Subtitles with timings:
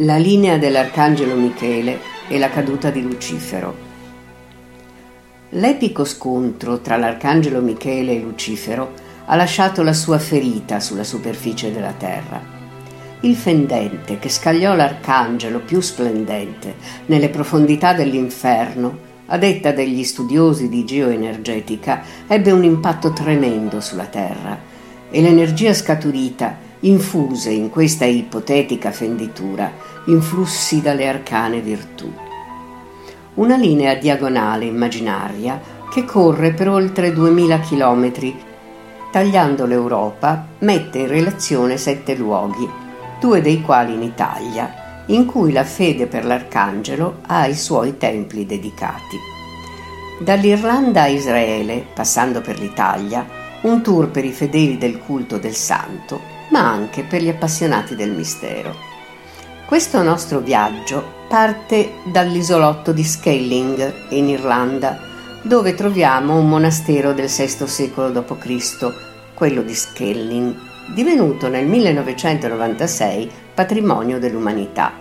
[0.00, 1.98] La linea dell'Arcangelo Michele
[2.28, 3.74] e la caduta di Lucifero.
[5.48, 8.92] L'epico scontro tra l'Arcangelo Michele e Lucifero
[9.24, 12.42] ha lasciato la sua ferita sulla superficie della terra.
[13.20, 16.74] Il fendente che scagliò l'arcangelo più splendente
[17.06, 24.58] nelle profondità dell'inferno, a detta degli studiosi di geoenergetica, ebbe un impatto tremendo sulla terra
[25.08, 29.72] e l'energia scaturita infuse in questa ipotetica fenditura
[30.06, 32.12] influssi dalle arcane virtù.
[33.34, 35.60] Una linea diagonale immaginaria
[35.90, 38.40] che corre per oltre 2000 chilometri,
[39.10, 42.68] tagliando l'Europa, mette in relazione sette luoghi,
[43.18, 48.46] due dei quali in Italia, in cui la fede per l'Arcangelo ha i suoi templi
[48.46, 49.16] dedicati.
[50.20, 53.26] Dall'Irlanda a Israele, passando per l'Italia,
[53.62, 58.12] un tour per i fedeli del culto del santo ma anche per gli appassionati del
[58.12, 58.74] mistero.
[59.66, 64.98] Questo nostro viaggio parte dall'isolotto di Skelling, in Irlanda,
[65.42, 68.92] dove troviamo un monastero del VI secolo d.C.,
[69.34, 70.54] quello di Skelling,
[70.94, 74.94] divenuto nel 1996 patrimonio dell'umanità.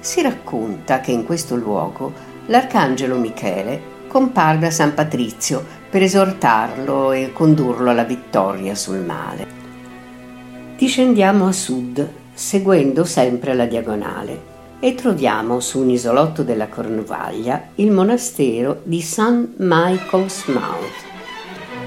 [0.00, 2.14] Si racconta che in questo luogo
[2.46, 9.61] l'arcangelo Michele comparve a San Patrizio per esortarlo e condurlo alla vittoria sul male.
[10.82, 17.92] Discendiamo a sud, seguendo sempre la diagonale, e troviamo su un isolotto della Cornovaglia il
[17.92, 19.50] monastero di St.
[19.58, 21.04] Michael's Mouth.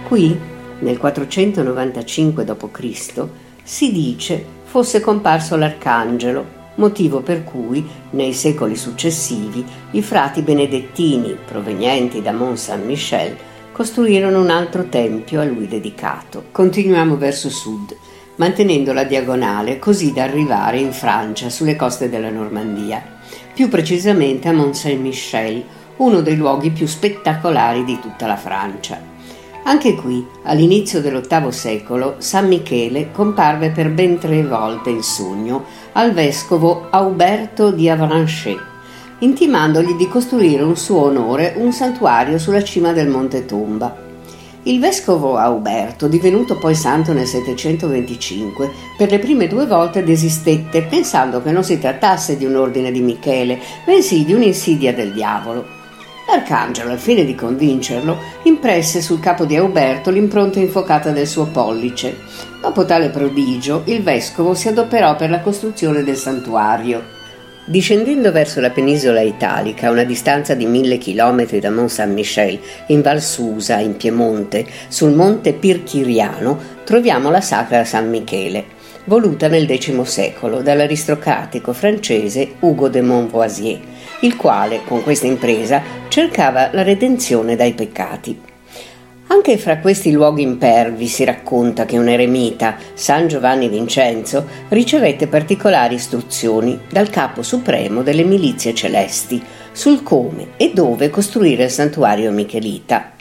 [0.08, 0.40] Qui,
[0.80, 3.24] nel 495 d.C.,
[3.64, 12.22] si dice fosse comparso l'arcangelo, motivo per cui, nei secoli successivi, i frati benedettini provenienti
[12.22, 13.36] da Mont Saint-Michel
[13.74, 16.46] costruirono un altro tempio a lui dedicato.
[16.50, 17.94] Continuiamo verso sud
[18.38, 23.04] mantenendo la diagonale così da arrivare in Francia sulle coste della Normandia,
[23.54, 25.64] più precisamente a Mont Saint-Michel,
[25.98, 29.14] uno dei luoghi più spettacolari di tutta la Francia.
[29.68, 36.12] Anche qui, all'inizio dell'VIII secolo, San Michele comparve per ben tre volte in sogno al
[36.12, 38.62] vescovo Auberto di Avranchet,
[39.20, 44.05] intimandogli di costruire in suo onore un santuario sulla cima del Monte Tomba.
[44.68, 51.44] Il vescovo Auberto, divenuto poi santo nel 725, per le prime due volte desistette pensando
[51.44, 55.68] che non si trattasse di un ordine di Michele, bensì di un'insidia del diavolo.
[56.28, 62.18] L'arcangelo, al fine di convincerlo, impresse sul capo di Auberto l'impronta infuocata del suo pollice.
[62.60, 67.15] Dopo tale prodigio, il vescovo si adoperò per la costruzione del santuario.
[67.68, 72.60] Discendendo verso la penisola italica, a una distanza di mille chilometri da Mont Saint-Michel,
[72.90, 78.66] in Val Susa, in Piemonte, sul monte Pirchiriano, troviamo la Sacra San Michele,
[79.06, 83.80] voluta nel X secolo dall'aristocratico francese Ugo de Montvoisier,
[84.20, 88.54] il quale, con questa impresa, cercava la redenzione dai peccati.
[89.28, 95.96] Anche fra questi luoghi impervi si racconta che un eremita, San Giovanni Vincenzo, ricevette particolari
[95.96, 99.42] istruzioni dal capo supremo delle milizie celesti
[99.72, 103.15] sul come e dove costruire il santuario michelita.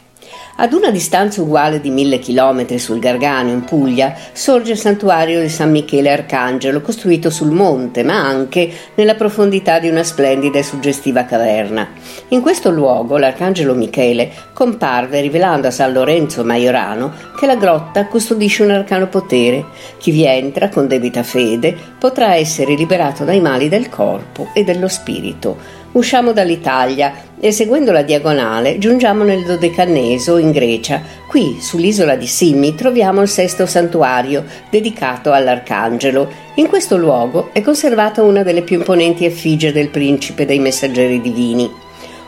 [0.57, 5.49] Ad una distanza uguale di mille chilometri sul Gargano, in Puglia, sorge il santuario di
[5.49, 11.25] San Michele Arcangelo, costruito sul monte, ma anche nella profondità di una splendida e suggestiva
[11.25, 11.89] caverna.
[12.29, 18.63] In questo luogo l'Arcangelo Michele comparve rivelando a San Lorenzo Maiorano che la grotta custodisce
[18.63, 19.65] un arcano potere.
[19.99, 24.87] Chi vi entra con debita fede potrà essere liberato dai mali del corpo e dello
[24.87, 25.83] spirito.
[25.95, 31.01] Usciamo dall'Italia e seguendo la diagonale giungiamo nel Dodecaneso in Grecia.
[31.29, 36.29] Qui, sull'isola di Simi, troviamo il sesto santuario dedicato all'Arcangelo.
[36.57, 41.71] In questo luogo è conservata una delle più imponenti effigie del principe dei messaggeri divini.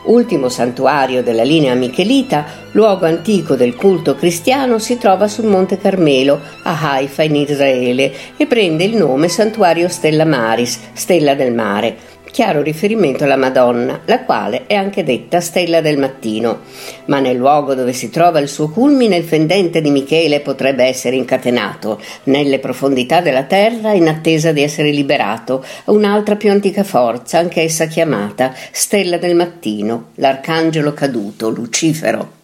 [0.04, 6.40] Ultimo santuario della linea Michelita, luogo antico del culto cristiano, si trova sul Monte Carmelo,
[6.62, 12.60] a Haifa in Israele, e prende il nome Santuario Stella Maris, Stella del Mare chiaro
[12.60, 16.58] riferimento alla Madonna, la quale è anche detta stella del mattino.
[17.06, 21.16] Ma nel luogo dove si trova il suo culmine, il fendente di Michele potrebbe essere
[21.16, 27.86] incatenato nelle profondità della terra in attesa di essere liberato un'altra più antica forza, anch'essa
[27.86, 32.35] chiamata stella del mattino, l'arcangelo caduto, Lucifero.